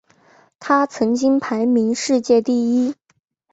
[0.59, 2.95] 他曾经排名世界第一位。